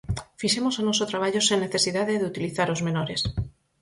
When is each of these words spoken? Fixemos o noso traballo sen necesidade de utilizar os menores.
Fixemos 0.41 0.75
o 0.79 0.85
noso 0.87 1.05
traballo 1.11 1.41
sen 1.47 1.59
necesidade 1.65 2.13
de 2.19 2.27
utilizar 2.31 2.67
os 2.75 2.83
menores. 2.87 3.21